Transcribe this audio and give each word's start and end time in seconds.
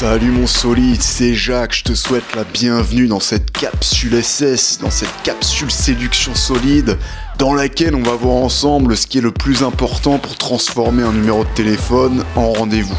Salut 0.00 0.30
mon 0.30 0.46
solide, 0.46 1.02
c'est 1.02 1.34
Jacques, 1.34 1.74
je 1.74 1.84
te 1.84 1.92
souhaite 1.92 2.34
la 2.34 2.44
bienvenue 2.44 3.06
dans 3.06 3.20
cette 3.20 3.50
capsule 3.50 4.24
SS, 4.24 4.78
dans 4.80 4.88
cette 4.88 5.12
capsule 5.24 5.70
séduction 5.70 6.34
solide, 6.34 6.96
dans 7.36 7.52
laquelle 7.52 7.94
on 7.94 8.02
va 8.02 8.14
voir 8.14 8.36
ensemble 8.36 8.96
ce 8.96 9.06
qui 9.06 9.18
est 9.18 9.20
le 9.20 9.30
plus 9.30 9.62
important 9.62 10.16
pour 10.16 10.38
transformer 10.38 11.02
un 11.02 11.12
numéro 11.12 11.44
de 11.44 11.50
téléphone 11.50 12.24
en 12.34 12.50
rendez-vous, 12.50 12.98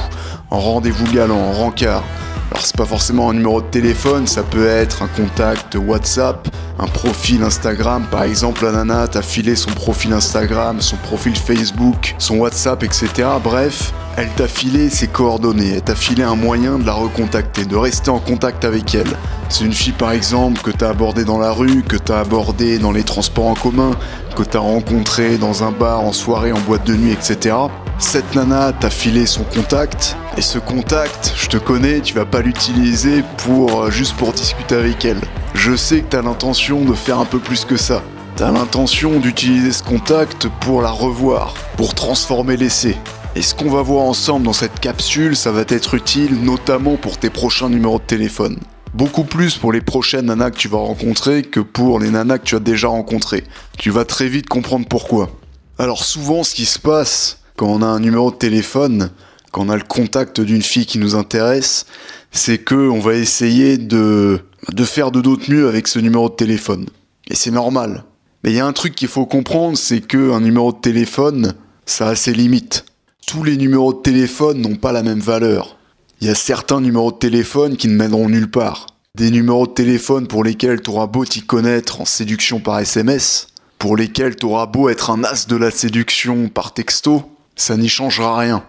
en 0.51 0.59
rendez-vous 0.59 1.11
galant, 1.11 1.39
en 1.39 1.53
rencard. 1.53 2.03
Alors 2.51 2.63
c'est 2.63 2.77
pas 2.77 2.85
forcément 2.85 3.31
un 3.31 3.33
numéro 3.33 3.61
de 3.61 3.67
téléphone, 3.67 4.27
ça 4.27 4.43
peut 4.43 4.67
être 4.67 5.01
un 5.01 5.07
contact 5.07 5.73
WhatsApp, 5.73 6.49
un 6.77 6.85
profil 6.85 7.41
Instagram. 7.41 8.05
Par 8.11 8.23
exemple, 8.23 8.63
la 8.63 8.73
nana 8.73 9.07
t'a 9.07 9.23
filé 9.23 9.55
son 9.55 9.71
profil 9.71 10.13
Instagram, 10.13 10.79
son 10.81 10.97
profil 10.97 11.35
Facebook, 11.35 12.13
son 12.19 12.37
WhatsApp, 12.37 12.83
etc. 12.83 13.09
Bref, 13.43 13.91
elle 14.17 14.29
t'a 14.29 14.47
filé 14.47 14.89
ses 14.89 15.07
coordonnées, 15.07 15.73
elle 15.75 15.81
t'a 15.81 15.95
filé 15.95 16.23
un 16.23 16.35
moyen 16.35 16.77
de 16.77 16.85
la 16.85 16.93
recontacter, 16.93 17.65
de 17.65 17.75
rester 17.75 18.09
en 18.09 18.19
contact 18.19 18.65
avec 18.65 18.93
elle. 18.93 19.17
C'est 19.49 19.63
une 19.63 19.73
fille 19.73 19.93
par 19.93 20.11
exemple 20.11 20.61
que 20.61 20.71
t'as 20.71 20.89
abordée 20.89 21.23
dans 21.23 21.37
la 21.37 21.51
rue, 21.51 21.83
que 21.83 21.97
t'as 21.97 22.19
abordée 22.19 22.77
dans 22.77 22.91
les 22.91 23.03
transports 23.03 23.47
en 23.47 23.53
commun, 23.53 23.91
que 24.35 24.43
t'as 24.43 24.59
rencontrée 24.59 25.37
dans 25.37 25.63
un 25.63 25.71
bar, 25.71 26.01
en 26.01 26.13
soirée, 26.13 26.51
en 26.51 26.59
boîte 26.59 26.85
de 26.85 26.95
nuit, 26.95 27.11
etc. 27.11 27.55
Cette 27.99 28.35
nana 28.35 28.73
t'a 28.73 28.89
filé 28.89 29.25
son 29.25 29.43
contact, 29.43 30.15
et 30.37 30.41
ce 30.41 30.59
contact, 30.59 31.33
je 31.35 31.47
te 31.47 31.57
connais, 31.57 32.01
tu 32.01 32.13
vas 32.13 32.25
pas 32.25 32.41
l'utiliser 32.41 33.23
pour 33.37 33.83
euh, 33.83 33.91
juste 33.91 34.15
pour 34.15 34.33
discuter 34.33 34.75
avec 34.75 35.05
elle. 35.05 35.21
Je 35.53 35.75
sais 35.75 36.01
que 36.01 36.09
t'as 36.09 36.21
l'intention 36.21 36.83
de 36.83 36.93
faire 36.93 37.19
un 37.19 37.25
peu 37.25 37.39
plus 37.39 37.65
que 37.65 37.77
ça. 37.77 38.01
T'as 38.35 38.51
l'intention 38.51 39.19
d'utiliser 39.19 39.71
ce 39.71 39.83
contact 39.83 40.47
pour 40.61 40.81
la 40.81 40.89
revoir, 40.89 41.53
pour 41.77 41.93
transformer 41.93 42.57
l'essai. 42.57 42.97
Et 43.33 43.41
ce 43.41 43.55
qu'on 43.55 43.69
va 43.69 43.81
voir 43.81 44.03
ensemble 44.03 44.45
dans 44.45 44.51
cette 44.51 44.81
capsule, 44.81 45.37
ça 45.37 45.53
va 45.53 45.63
être 45.69 45.93
utile 45.93 46.43
notamment 46.43 46.97
pour 46.97 47.17
tes 47.17 47.29
prochains 47.29 47.69
numéros 47.69 47.97
de 47.97 48.03
téléphone. 48.03 48.59
Beaucoup 48.93 49.23
plus 49.23 49.55
pour 49.55 49.71
les 49.71 49.79
prochaines 49.79 50.25
nanas 50.25 50.51
que 50.51 50.57
tu 50.57 50.67
vas 50.67 50.79
rencontrer 50.79 51.43
que 51.43 51.61
pour 51.61 52.01
les 52.01 52.09
nanas 52.09 52.39
que 52.39 52.43
tu 52.43 52.55
as 52.57 52.59
déjà 52.59 52.89
rencontrées. 52.89 53.45
Tu 53.77 53.89
vas 53.89 54.03
très 54.03 54.27
vite 54.27 54.49
comprendre 54.49 54.85
pourquoi. 54.85 55.29
Alors 55.77 56.03
souvent 56.03 56.43
ce 56.43 56.53
qui 56.53 56.65
se 56.65 56.77
passe 56.77 57.39
quand 57.55 57.67
on 57.67 57.81
a 57.81 57.85
un 57.85 58.01
numéro 58.01 58.31
de 58.31 58.35
téléphone, 58.35 59.11
quand 59.53 59.65
on 59.65 59.69
a 59.69 59.77
le 59.77 59.83
contact 59.83 60.41
d'une 60.41 60.61
fille 60.61 60.85
qui 60.85 60.99
nous 60.99 61.15
intéresse, 61.15 61.85
c'est 62.33 62.57
que 62.57 62.89
on 62.89 62.99
va 62.99 63.13
essayer 63.13 63.77
de, 63.77 64.41
de 64.73 64.83
faire 64.83 65.09
de 65.09 65.21
d'autres 65.21 65.49
mieux 65.49 65.69
avec 65.69 65.87
ce 65.87 65.99
numéro 65.99 66.27
de 66.27 66.35
téléphone. 66.35 66.87
Et 67.29 67.35
c'est 67.35 67.51
normal. 67.51 68.03
Mais 68.43 68.51
il 68.51 68.57
y 68.57 68.59
a 68.59 68.65
un 68.65 68.73
truc 68.73 68.93
qu'il 68.93 69.07
faut 69.07 69.25
comprendre, 69.25 69.77
c'est 69.77 70.01
que 70.01 70.33
un 70.33 70.41
numéro 70.41 70.73
de 70.73 70.79
téléphone, 70.79 71.53
ça 71.85 72.09
a 72.09 72.15
ses 72.15 72.33
limites 72.33 72.83
tous 73.31 73.43
les 73.43 73.55
numéros 73.55 73.93
de 73.93 74.01
téléphone 74.01 74.59
n'ont 74.59 74.75
pas 74.75 74.91
la 74.91 75.03
même 75.03 75.21
valeur. 75.21 75.77
Il 76.19 76.27
y 76.27 76.29
a 76.29 76.35
certains 76.35 76.81
numéros 76.81 77.13
de 77.13 77.17
téléphone 77.17 77.77
qui 77.77 77.87
ne 77.87 77.95
mèneront 77.95 78.27
nulle 78.27 78.51
part. 78.51 78.87
Des 79.17 79.31
numéros 79.31 79.67
de 79.67 79.71
téléphone 79.71 80.27
pour 80.27 80.43
lesquels 80.43 80.81
tu 80.81 80.89
auras 80.89 81.07
beau 81.07 81.23
t'y 81.23 81.41
connaître 81.41 82.01
en 82.01 82.05
séduction 82.05 82.59
par 82.59 82.79
SMS, 82.79 83.47
pour 83.79 83.95
lesquels 83.95 84.35
tu 84.35 84.47
auras 84.47 84.65
beau 84.65 84.89
être 84.89 85.11
un 85.11 85.23
as 85.23 85.47
de 85.47 85.55
la 85.55 85.71
séduction 85.71 86.49
par 86.49 86.73
texto, 86.73 87.23
ça 87.55 87.77
n'y 87.77 87.87
changera 87.87 88.37
rien. 88.37 88.65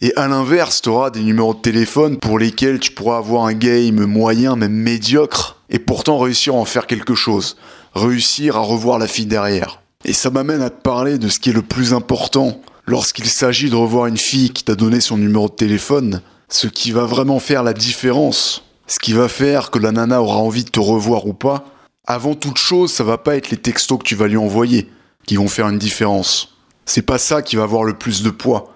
Et 0.00 0.16
à 0.16 0.28
l'inverse, 0.28 0.80
tu 0.80 0.88
auras 0.88 1.10
des 1.10 1.20
numéros 1.20 1.52
de 1.52 1.60
téléphone 1.60 2.16
pour 2.16 2.38
lesquels 2.38 2.80
tu 2.80 2.92
pourras 2.92 3.18
avoir 3.18 3.44
un 3.44 3.52
game 3.52 4.06
moyen, 4.06 4.56
même 4.56 4.72
médiocre, 4.72 5.60
et 5.68 5.78
pourtant 5.78 6.18
réussir 6.18 6.54
à 6.54 6.56
en 6.56 6.64
faire 6.64 6.86
quelque 6.86 7.14
chose, 7.14 7.58
réussir 7.94 8.56
à 8.56 8.60
revoir 8.60 8.98
la 8.98 9.08
fille 9.08 9.26
derrière. 9.26 9.82
Et 10.06 10.14
ça 10.14 10.30
m'amène 10.30 10.62
à 10.62 10.70
te 10.70 10.80
parler 10.80 11.18
de 11.18 11.28
ce 11.28 11.38
qui 11.38 11.50
est 11.50 11.52
le 11.52 11.60
plus 11.60 11.92
important 11.92 12.62
lorsqu'il 12.86 13.26
s'agit 13.26 13.70
de 13.70 13.76
revoir 13.76 14.06
une 14.06 14.16
fille 14.16 14.50
qui 14.50 14.64
t'a 14.64 14.74
donné 14.74 15.00
son 15.00 15.18
numéro 15.18 15.48
de 15.48 15.54
téléphone, 15.54 16.22
ce 16.48 16.68
qui 16.68 16.92
va 16.92 17.04
vraiment 17.04 17.40
faire 17.40 17.62
la 17.62 17.72
différence, 17.72 18.62
ce 18.86 18.98
qui 18.98 19.12
va 19.12 19.28
faire 19.28 19.70
que 19.70 19.78
la 19.78 19.92
nana 19.92 20.22
aura 20.22 20.38
envie 20.38 20.64
de 20.64 20.70
te 20.70 20.80
revoir 20.80 21.26
ou 21.26 21.34
pas, 21.34 21.64
avant 22.06 22.34
toute 22.34 22.58
chose, 22.58 22.92
ça 22.92 23.02
va 23.02 23.18
pas 23.18 23.36
être 23.36 23.50
les 23.50 23.56
textos 23.56 23.98
que 23.98 24.04
tu 24.04 24.14
vas 24.14 24.28
lui 24.28 24.36
envoyer 24.36 24.88
qui 25.26 25.36
vont 25.36 25.48
faire 25.48 25.68
une 25.68 25.78
différence. 25.78 26.56
C'est 26.84 27.02
pas 27.02 27.18
ça 27.18 27.42
qui 27.42 27.56
va 27.56 27.64
avoir 27.64 27.82
le 27.82 27.94
plus 27.94 28.22
de 28.22 28.30
poids. 28.30 28.72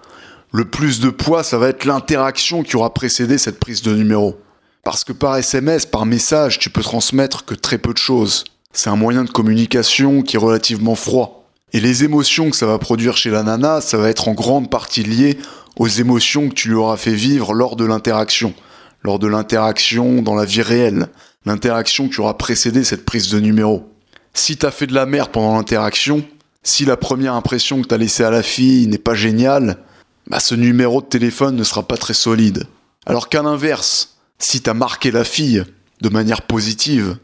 Le 0.52 0.64
plus 0.64 0.98
de 0.98 1.10
poids, 1.10 1.44
ça 1.44 1.58
va 1.58 1.68
être 1.68 1.84
l'interaction 1.84 2.64
qui 2.64 2.74
aura 2.74 2.92
précédé 2.92 3.38
cette 3.38 3.60
prise 3.60 3.82
de 3.82 3.94
numéro. 3.94 4.36
Parce 4.82 5.04
que 5.04 5.12
par 5.12 5.36
SMS, 5.36 5.86
par 5.86 6.06
message, 6.06 6.58
tu 6.58 6.70
peux 6.70 6.82
transmettre 6.82 7.44
que 7.44 7.54
très 7.54 7.78
peu 7.78 7.92
de 7.92 7.98
choses. 7.98 8.42
C'est 8.72 8.90
un 8.90 8.96
moyen 8.96 9.22
de 9.22 9.30
communication 9.30 10.22
qui 10.22 10.34
est 10.34 10.40
relativement 10.40 10.96
froid. 10.96 11.39
Et 11.72 11.81
les 11.81 12.04
émotions 12.04 12.50
que 12.50 12.56
ça 12.56 12.66
va 12.66 12.78
produire 12.78 13.16
chez 13.16 13.31
la 13.31 13.42
nana, 13.42 13.81
ça 13.81 13.97
va 13.97 14.08
être 14.08 14.28
en 14.28 14.34
grande 14.34 14.70
partie 14.70 15.03
lié 15.03 15.38
aux 15.76 15.86
émotions 15.88 16.48
que 16.48 16.54
tu 16.54 16.69
lui 16.69 16.75
auras 16.75 16.97
fait 16.97 17.14
vivre 17.14 17.54
lors 17.54 17.76
de 17.76 17.84
l'interaction, 17.84 18.54
lors 19.03 19.19
de 19.19 19.28
l'interaction 19.28 20.20
dans 20.20 20.34
la 20.34 20.44
vie 20.44 20.62
réelle, 20.62 21.09
l'interaction 21.47 22.09
qui 22.09 22.20
aura 22.20 22.36
précédé 22.36 22.82
cette 22.82 23.04
prise 23.04 23.30
de 23.30 23.38
numéro. 23.38 23.88
Si 24.34 24.56
t'as 24.56 24.70
fait 24.70 24.86
de 24.86 24.94
la 24.94 25.06
merde 25.06 25.30
pendant 25.30 25.56
l'interaction, 25.56 26.25
si 26.62 26.84
la 26.84 26.97
première 26.97 27.34
impression 27.34 27.80
que 27.80 27.86
t'as 27.86 27.97
laissée 27.97 28.25
à 28.25 28.30
la 28.30 28.42
fille 28.42 28.86
n'est 28.88 28.98
pas 28.98 29.14
géniale, 29.14 29.78
bah 30.26 30.41
ce 30.41 30.54
numéro 30.54 31.00
de 31.00 31.06
téléphone 31.06 31.56
ne 31.56 31.64
sera 31.64 31.82
pas 31.84 31.97
très 31.97 32.14
solide. 32.14 32.64
Alors 33.06 33.28
qu'à 33.28 33.42
l'inverse, 33.42 34.19
si 34.38 34.60
t'as 34.60 34.75
marqué 34.75 35.10
la 35.10 35.25
fille 35.25 35.64
de 36.00 36.09
manière 36.09 36.42
positive, 36.42 37.16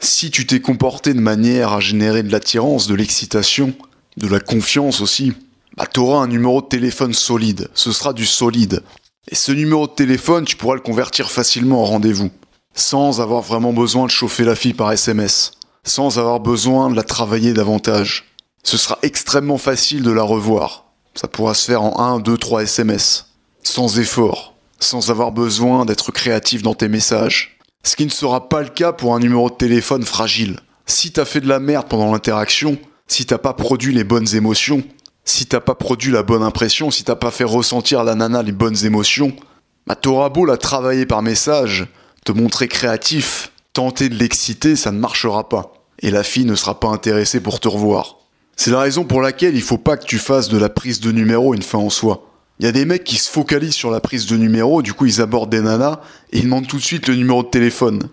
si 0.00 0.30
tu 0.30 0.46
t'es 0.46 0.60
comporté 0.60 1.14
de 1.14 1.20
manière 1.20 1.72
à 1.72 1.80
générer 1.80 2.22
de 2.22 2.32
l'attirance, 2.32 2.88
de 2.88 2.94
l'excitation, 2.94 3.74
de 4.16 4.28
la 4.28 4.40
confiance 4.40 5.00
aussi, 5.00 5.32
bah 5.76 5.86
t'auras 5.86 6.18
un 6.18 6.26
numéro 6.26 6.60
de 6.60 6.66
téléphone 6.66 7.14
solide, 7.14 7.68
ce 7.74 7.92
sera 7.92 8.12
du 8.12 8.26
solide. 8.26 8.82
Et 9.28 9.34
ce 9.34 9.52
numéro 9.52 9.86
de 9.86 9.92
téléphone, 9.92 10.44
tu 10.44 10.56
pourras 10.56 10.74
le 10.74 10.80
convertir 10.80 11.30
facilement 11.30 11.82
en 11.82 11.86
rendez-vous, 11.86 12.30
sans 12.74 13.20
avoir 13.20 13.42
vraiment 13.42 13.72
besoin 13.72 14.06
de 14.06 14.10
chauffer 14.10 14.44
la 14.44 14.56
fille 14.56 14.74
par 14.74 14.92
SMS, 14.92 15.52
sans 15.84 16.18
avoir 16.18 16.40
besoin 16.40 16.90
de 16.90 16.96
la 16.96 17.02
travailler 17.02 17.52
davantage. 17.52 18.34
Ce 18.64 18.76
sera 18.76 18.98
extrêmement 19.02 19.58
facile 19.58 20.02
de 20.02 20.10
la 20.10 20.22
revoir. 20.22 20.86
Ça 21.14 21.28
pourra 21.28 21.54
se 21.54 21.66
faire 21.66 21.82
en 21.82 22.16
1, 22.16 22.20
2, 22.20 22.36
3 22.36 22.62
SMS, 22.62 23.26
sans 23.62 23.98
effort, 23.98 24.54
sans 24.80 25.10
avoir 25.10 25.32
besoin 25.32 25.84
d'être 25.84 26.10
créatif 26.10 26.62
dans 26.62 26.74
tes 26.74 26.88
messages. 26.88 27.58
Ce 27.84 27.96
qui 27.96 28.04
ne 28.04 28.10
sera 28.10 28.48
pas 28.48 28.62
le 28.62 28.68
cas 28.68 28.92
pour 28.92 29.14
un 29.14 29.18
numéro 29.18 29.50
de 29.50 29.54
téléphone 29.54 30.04
fragile. 30.04 30.58
Si 30.86 31.12
t'as 31.12 31.24
fait 31.24 31.40
de 31.40 31.48
la 31.48 31.58
merde 31.58 31.88
pendant 31.88 32.12
l'interaction, 32.12 32.78
si 33.06 33.26
t'as 33.26 33.38
pas 33.38 33.52
produit 33.52 33.94
les 33.94 34.04
bonnes 34.04 34.34
émotions, 34.34 34.82
si 35.24 35.46
t'as 35.46 35.60
pas 35.60 35.74
produit 35.74 36.12
la 36.12 36.22
bonne 36.22 36.42
impression, 36.42 36.90
si 36.90 37.04
t'as 37.04 37.16
pas 37.16 37.30
fait 37.30 37.44
ressentir 37.44 38.04
la 38.04 38.14
nana 38.14 38.42
les 38.42 38.52
bonnes 38.52 38.84
émotions, 38.84 39.34
bah 39.86 39.94
t'auras 39.94 40.28
beau 40.28 40.44
la 40.44 40.56
travailler 40.56 41.06
par 41.06 41.22
message, 41.22 41.86
te 42.24 42.32
montrer 42.32 42.68
créatif, 42.68 43.52
tenter 43.72 44.08
de 44.08 44.14
l'exciter, 44.14 44.76
ça 44.76 44.92
ne 44.92 44.98
marchera 44.98 45.48
pas. 45.48 45.74
Et 46.00 46.10
la 46.10 46.22
fille 46.22 46.44
ne 46.44 46.54
sera 46.54 46.80
pas 46.80 46.88
intéressée 46.88 47.40
pour 47.40 47.60
te 47.60 47.68
revoir. 47.68 48.18
C'est 48.56 48.70
la 48.70 48.80
raison 48.80 49.04
pour 49.04 49.22
laquelle 49.22 49.54
il 49.54 49.62
faut 49.62 49.78
pas 49.78 49.96
que 49.96 50.04
tu 50.04 50.18
fasses 50.18 50.48
de 50.48 50.58
la 50.58 50.68
prise 50.68 51.00
de 51.00 51.12
numéro 51.12 51.54
une 51.54 51.62
fin 51.62 51.78
en 51.78 51.90
soi. 51.90 52.28
Il 52.58 52.66
y 52.66 52.68
a 52.68 52.72
des 52.72 52.84
mecs 52.84 53.04
qui 53.04 53.16
se 53.16 53.30
focalisent 53.30 53.74
sur 53.74 53.90
la 53.90 54.00
prise 54.00 54.26
de 54.26 54.36
numéro, 54.36 54.82
du 54.82 54.92
coup 54.92 55.06
ils 55.06 55.20
abordent 55.20 55.50
des 55.50 55.60
nanas 55.60 56.00
et 56.32 56.38
ils 56.38 56.44
demandent 56.44 56.66
tout 56.66 56.76
de 56.76 56.82
suite 56.82 57.08
le 57.08 57.14
numéro 57.14 57.42
de 57.42 57.48
téléphone. 57.48 58.08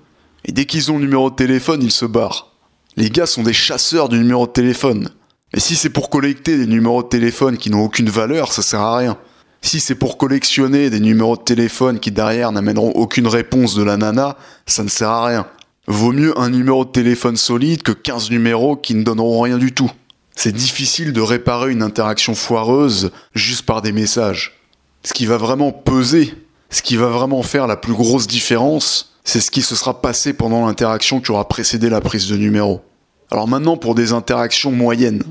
Et 0.45 0.51
dès 0.51 0.65
qu'ils 0.65 0.91
ont 0.91 0.97
le 0.97 1.03
numéro 1.03 1.29
de 1.29 1.35
téléphone, 1.35 1.83
ils 1.83 1.91
se 1.91 2.05
barrent. 2.05 2.48
Les 2.97 3.09
gars 3.09 3.25
sont 3.25 3.43
des 3.43 3.53
chasseurs 3.53 4.09
du 4.09 4.17
numéro 4.17 4.47
de 4.47 4.51
téléphone. 4.51 5.09
Et 5.53 5.59
si 5.59 5.75
c'est 5.75 5.89
pour 5.89 6.09
collecter 6.09 6.57
des 6.57 6.67
numéros 6.67 7.03
de 7.03 7.07
téléphone 7.07 7.57
qui 7.57 7.69
n'ont 7.69 7.83
aucune 7.83 8.09
valeur, 8.09 8.51
ça 8.51 8.61
sert 8.61 8.81
à 8.81 8.97
rien. 8.97 9.17
Si 9.61 9.79
c'est 9.79 9.95
pour 9.95 10.17
collectionner 10.17 10.89
des 10.89 10.99
numéros 10.99 11.37
de 11.37 11.41
téléphone 11.41 11.99
qui 11.99 12.11
derrière 12.11 12.51
n'amèneront 12.51 12.91
aucune 12.91 13.27
réponse 13.27 13.75
de 13.75 13.83
la 13.83 13.97
nana, 13.97 14.37
ça 14.65 14.83
ne 14.83 14.89
sert 14.89 15.09
à 15.09 15.25
rien. 15.25 15.47
Vaut 15.87 16.11
mieux 16.11 16.37
un 16.39 16.49
numéro 16.49 16.85
de 16.85 16.91
téléphone 16.91 17.35
solide 17.35 17.83
que 17.83 17.91
15 17.91 18.29
numéros 18.31 18.75
qui 18.75 18.95
ne 18.95 19.03
donneront 19.03 19.41
rien 19.41 19.57
du 19.57 19.71
tout. 19.71 19.91
C'est 20.35 20.51
difficile 20.51 21.13
de 21.13 21.21
réparer 21.21 21.71
une 21.71 21.81
interaction 21.81 22.35
foireuse 22.35 23.11
juste 23.33 23.65
par 23.65 23.81
des 23.81 23.91
messages. 23.91 24.61
Ce 25.03 25.13
qui 25.13 25.25
va 25.25 25.37
vraiment 25.37 25.71
peser, 25.71 26.33
ce 26.69 26.81
qui 26.81 26.95
va 26.95 27.07
vraiment 27.07 27.43
faire 27.43 27.67
la 27.67 27.75
plus 27.75 27.93
grosse 27.93 28.27
différence, 28.27 29.15
c'est 29.23 29.41
ce 29.41 29.51
qui 29.51 29.61
se 29.61 29.75
sera 29.75 30.01
passé 30.01 30.33
pendant 30.33 30.65
l'interaction 30.65 31.19
qui 31.19 31.31
aura 31.31 31.47
précédé 31.47 31.89
la 31.89 32.01
prise 32.01 32.27
de 32.29 32.37
numéro. 32.37 32.81
Alors 33.31 33.47
maintenant, 33.47 33.77
pour 33.77 33.95
des 33.95 34.11
interactions 34.11 34.71
moyennes, 34.71 35.23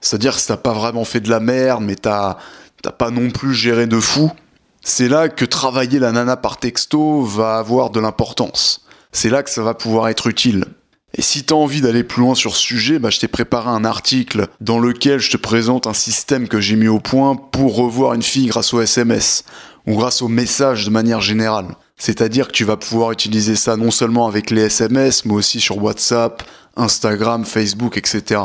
c'est-à-dire 0.00 0.36
que 0.36 0.42
t'as 0.46 0.56
pas 0.56 0.72
vraiment 0.72 1.04
fait 1.04 1.20
de 1.20 1.30
la 1.30 1.40
merde, 1.40 1.82
mais 1.84 1.96
t'as 1.96 2.36
pas 2.98 3.10
non 3.10 3.30
plus 3.30 3.54
géré 3.54 3.86
de 3.86 4.00
fou, 4.00 4.30
c'est 4.82 5.08
là 5.08 5.28
que 5.28 5.44
travailler 5.44 5.98
la 5.98 6.12
nana 6.12 6.36
par 6.36 6.58
texto 6.58 7.22
va 7.22 7.58
avoir 7.58 7.90
de 7.90 8.00
l'importance. 8.00 8.84
C'est 9.12 9.30
là 9.30 9.42
que 9.42 9.50
ça 9.50 9.62
va 9.62 9.74
pouvoir 9.74 10.08
être 10.08 10.26
utile. 10.26 10.64
Et 11.14 11.22
si 11.22 11.44
t'as 11.44 11.54
envie 11.54 11.82
d'aller 11.82 12.04
plus 12.04 12.22
loin 12.22 12.34
sur 12.34 12.56
ce 12.56 12.62
sujet, 12.62 12.98
bah, 12.98 13.10
je 13.10 13.20
t'ai 13.20 13.28
préparé 13.28 13.68
un 13.68 13.84
article 13.84 14.48
dans 14.60 14.78
lequel 14.78 15.20
je 15.20 15.30
te 15.30 15.36
présente 15.36 15.86
un 15.86 15.92
système 15.92 16.48
que 16.48 16.60
j'ai 16.60 16.74
mis 16.74 16.88
au 16.88 17.00
point 17.00 17.36
pour 17.36 17.76
revoir 17.76 18.14
une 18.14 18.22
fille 18.22 18.46
grâce 18.46 18.72
au 18.72 18.80
SMS 18.80 19.44
ou 19.86 19.96
grâce 19.96 20.22
au 20.22 20.28
message 20.28 20.86
de 20.86 20.90
manière 20.90 21.20
générale. 21.20 21.76
C'est-à-dire 22.04 22.48
que 22.48 22.52
tu 22.52 22.64
vas 22.64 22.76
pouvoir 22.76 23.12
utiliser 23.12 23.54
ça 23.54 23.76
non 23.76 23.92
seulement 23.92 24.26
avec 24.26 24.50
les 24.50 24.62
SMS, 24.62 25.24
mais 25.24 25.34
aussi 25.34 25.60
sur 25.60 25.80
WhatsApp, 25.80 26.42
Instagram, 26.74 27.44
Facebook, 27.44 27.96
etc. 27.96 28.40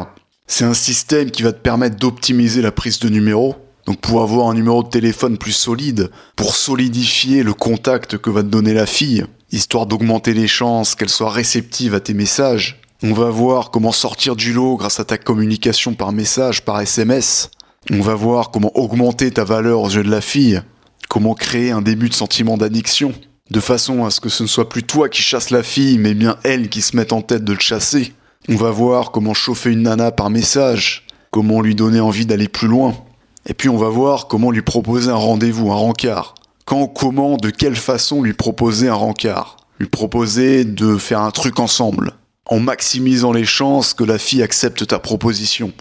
C'est 0.45 0.63
un 0.63 0.75
système 0.75 1.31
qui 1.31 1.41
va 1.41 1.53
te 1.53 1.59
permettre 1.59 1.95
d'optimiser 1.95 2.61
la 2.61 2.71
prise 2.71 2.99
de 2.99 3.09
numéro, 3.09 3.55
Donc 3.87 3.99
pour 3.99 4.21
avoir 4.21 4.49
un 4.49 4.53
numéro 4.53 4.83
de 4.83 4.89
téléphone 4.89 5.39
plus 5.39 5.53
solide, 5.53 6.11
pour 6.35 6.55
solidifier 6.55 7.41
le 7.41 7.55
contact 7.55 8.19
que 8.19 8.29
va 8.29 8.43
te 8.43 8.47
donner 8.47 8.75
la 8.75 8.85
fille, 8.85 9.25
histoire 9.51 9.87
d'augmenter 9.87 10.35
les 10.35 10.47
chances 10.47 10.93
qu'elle 10.93 11.09
soit 11.09 11.31
réceptive 11.31 11.95
à 11.95 11.99
tes 11.99 12.13
messages. 12.13 12.79
On 13.01 13.13
va 13.13 13.31
voir 13.31 13.71
comment 13.71 13.91
sortir 13.91 14.35
du 14.35 14.53
lot 14.53 14.75
grâce 14.75 14.99
à 14.99 15.03
ta 15.03 15.17
communication 15.17 15.95
par 15.95 16.11
message, 16.11 16.63
par 16.63 16.79
SMS. 16.79 17.49
On 17.89 18.01
va 18.01 18.13
voir 18.13 18.51
comment 18.51 18.77
augmenter 18.77 19.31
ta 19.31 19.45
valeur 19.45 19.81
aux 19.81 19.89
yeux 19.89 20.03
de 20.03 20.11
la 20.11 20.21
fille, 20.21 20.61
comment 21.09 21.33
créer 21.33 21.71
un 21.71 21.81
début 21.81 22.09
de 22.09 22.13
sentiment 22.13 22.55
d'addiction, 22.55 23.15
de 23.49 23.59
façon 23.59 24.05
à 24.05 24.09
ce 24.09 24.19
que 24.19 24.29
ce 24.29 24.43
ne 24.43 24.47
soit 24.47 24.69
plus 24.69 24.83
toi 24.83 25.09
qui 25.09 25.21
chasse 25.21 25.49
la 25.49 25.63
fille, 25.63 25.97
mais 25.97 26.13
bien 26.13 26.37
elle 26.43 26.69
qui 26.69 26.81
se 26.81 26.95
mette 26.95 27.13
en 27.13 27.21
tête 27.21 27.43
de 27.43 27.53
le 27.53 27.59
chasser. 27.59 28.13
On 28.49 28.55
va 28.55 28.71
voir 28.71 29.11
comment 29.11 29.33
chauffer 29.33 29.71
une 29.71 29.83
nana 29.83 30.11
par 30.11 30.29
message, 30.29 31.05
comment 31.31 31.61
lui 31.61 31.75
donner 31.75 31.99
envie 31.99 32.25
d'aller 32.25 32.47
plus 32.47 32.67
loin. 32.67 32.95
Et 33.45 33.53
puis 33.53 33.69
on 33.69 33.77
va 33.77 33.89
voir 33.89 34.27
comment 34.27 34.51
lui 34.51 34.61
proposer 34.61 35.09
un 35.09 35.15
rendez-vous, 35.15 35.71
un 35.71 35.75
rencard. 35.75 36.35
Quand, 36.65 36.87
comment, 36.87 37.37
de 37.37 37.49
quelle 37.49 37.77
façon 37.77 38.21
lui 38.21 38.33
proposer 38.33 38.89
un 38.89 38.93
rencard. 38.93 39.57
Lui 39.79 39.87
proposer 39.87 40.65
de 40.65 40.97
faire 40.97 41.21
un 41.21 41.31
truc 41.31 41.59
ensemble, 41.59 42.13
en 42.45 42.59
maximisant 42.59 43.31
les 43.31 43.45
chances 43.45 43.93
que 43.93 44.03
la 44.03 44.17
fille 44.17 44.43
accepte 44.43 44.87
ta 44.87 44.99
proposition. 44.99 45.71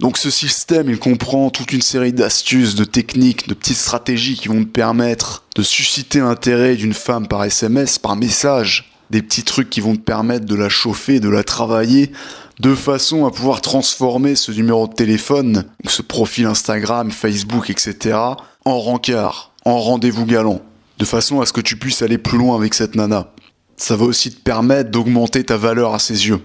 Donc 0.00 0.18
ce 0.18 0.28
système, 0.28 0.90
il 0.90 0.98
comprend 0.98 1.50
toute 1.50 1.72
une 1.72 1.80
série 1.80 2.12
d'astuces, 2.12 2.74
de 2.74 2.84
techniques, 2.84 3.46
de 3.48 3.54
petites 3.54 3.76
stratégies 3.76 4.34
qui 4.34 4.48
vont 4.48 4.64
te 4.64 4.68
permettre 4.68 5.44
de 5.54 5.62
susciter 5.62 6.18
l'intérêt 6.18 6.74
d'une 6.74 6.94
femme 6.94 7.28
par 7.28 7.44
SMS, 7.44 7.98
par 7.98 8.16
message, 8.16 8.92
des 9.10 9.22
petits 9.22 9.44
trucs 9.44 9.70
qui 9.70 9.80
vont 9.80 9.94
te 9.94 10.00
permettre 10.00 10.46
de 10.46 10.54
la 10.56 10.68
chauffer, 10.68 11.20
de 11.20 11.28
la 11.28 11.44
travailler, 11.44 12.10
de 12.58 12.74
façon 12.74 13.24
à 13.24 13.30
pouvoir 13.30 13.60
transformer 13.60 14.34
ce 14.34 14.50
numéro 14.50 14.88
de 14.88 14.94
téléphone, 14.94 15.64
ce 15.86 16.02
profil 16.02 16.46
Instagram, 16.46 17.12
Facebook, 17.12 17.70
etc., 17.70 18.16
en 18.64 18.80
rencard, 18.80 19.52
en 19.64 19.78
rendez-vous 19.78 20.26
galant, 20.26 20.60
de 20.98 21.04
façon 21.04 21.40
à 21.40 21.46
ce 21.46 21.52
que 21.52 21.60
tu 21.60 21.76
puisses 21.76 22.02
aller 22.02 22.18
plus 22.18 22.38
loin 22.38 22.56
avec 22.56 22.74
cette 22.74 22.96
nana. 22.96 23.32
Ça 23.76 23.94
va 23.94 24.04
aussi 24.04 24.32
te 24.32 24.40
permettre 24.40 24.90
d'augmenter 24.90 25.44
ta 25.44 25.56
valeur 25.56 25.94
à 25.94 26.00
ses 26.00 26.26
yeux, 26.26 26.40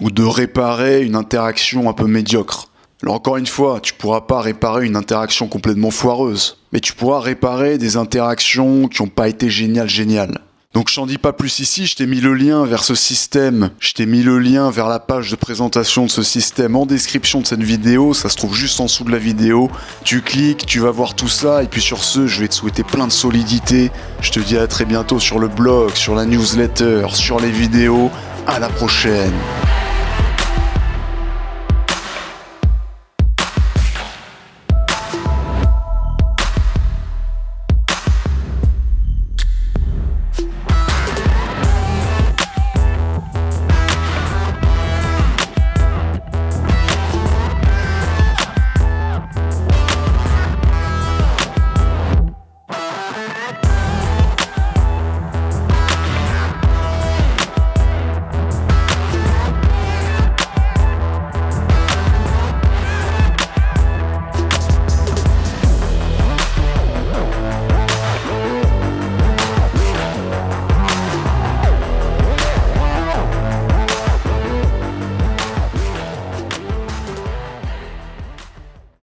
ou 0.00 0.12
de 0.12 0.22
réparer 0.22 1.02
une 1.02 1.16
interaction 1.16 1.88
un 1.88 1.92
peu 1.94 2.06
médiocre. 2.06 2.68
Alors 3.02 3.16
encore 3.16 3.36
une 3.36 3.46
fois, 3.46 3.80
tu 3.80 3.94
pourras 3.94 4.20
pas 4.20 4.40
réparer 4.40 4.86
une 4.86 4.94
interaction 4.94 5.48
complètement 5.48 5.90
foireuse, 5.90 6.58
mais 6.72 6.78
tu 6.78 6.92
pourras 6.92 7.18
réparer 7.18 7.76
des 7.76 7.96
interactions 7.96 8.86
qui 8.86 9.02
n'ont 9.02 9.08
pas 9.08 9.28
été 9.28 9.50
géniales, 9.50 9.88
géniales. 9.88 10.38
Donc 10.72 10.88
je 10.88 10.94
t'en 10.94 11.04
dis 11.04 11.18
pas 11.18 11.32
plus 11.32 11.58
ici, 11.58 11.84
je 11.84 11.96
t'ai 11.96 12.06
mis 12.06 12.20
le 12.20 12.32
lien 12.32 12.64
vers 12.64 12.84
ce 12.84 12.94
système, 12.94 13.70
je 13.80 13.92
t'ai 13.92 14.06
mis 14.06 14.22
le 14.22 14.38
lien 14.38 14.70
vers 14.70 14.88
la 14.88 15.00
page 15.00 15.30
de 15.30 15.36
présentation 15.36 16.06
de 16.06 16.10
ce 16.10 16.22
système 16.22 16.76
en 16.76 16.86
description 16.86 17.40
de 17.40 17.46
cette 17.46 17.62
vidéo, 17.62 18.14
ça 18.14 18.30
se 18.30 18.36
trouve 18.36 18.54
juste 18.54 18.80
en 18.80 18.84
dessous 18.84 19.04
de 19.04 19.10
la 19.10 19.18
vidéo. 19.18 19.68
Tu 20.04 20.22
cliques, 20.22 20.64
tu 20.64 20.78
vas 20.78 20.92
voir 20.92 21.14
tout 21.14 21.28
ça, 21.28 21.62
et 21.62 21.66
puis 21.66 21.82
sur 21.82 22.04
ce, 22.04 22.26
je 22.26 22.40
vais 22.40 22.48
te 22.48 22.54
souhaiter 22.54 22.84
plein 22.84 23.08
de 23.08 23.12
solidité. 23.12 23.90
Je 24.20 24.30
te 24.30 24.40
dis 24.40 24.56
à 24.56 24.66
très 24.66 24.84
bientôt 24.84 25.18
sur 25.18 25.40
le 25.40 25.48
blog, 25.48 25.90
sur 25.94 26.14
la 26.14 26.24
newsletter, 26.24 27.08
sur 27.12 27.40
les 27.40 27.50
vidéos. 27.50 28.10
À 28.46 28.58
la 28.58 28.68
prochaine 28.68 29.32